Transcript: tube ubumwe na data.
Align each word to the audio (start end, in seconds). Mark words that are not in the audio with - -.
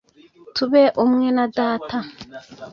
tube 0.55 0.83
ubumwe 1.01 1.29
na 1.37 1.45
data. 1.57 1.97